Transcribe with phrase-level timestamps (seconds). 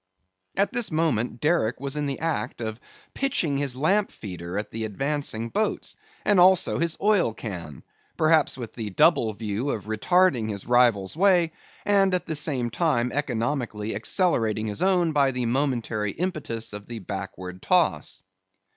[0.57, 2.79] At this moment Derick was in the act of
[3.13, 7.83] pitching his lamp feeder at the advancing boats, and also his oil can;
[8.17, 11.51] perhaps with the double view of retarding his rivals' way,
[11.85, 16.97] and at the same time economically accelerating his own by the momentary impetus of the
[16.97, 18.23] backward toss.